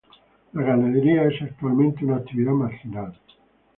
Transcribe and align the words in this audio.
La 0.53 0.63
ganadería 0.63 1.25
es 1.27 1.39
actualmente 1.43 2.03
una 2.03 2.15
actividad 2.15 2.53
marginal. 2.53 3.15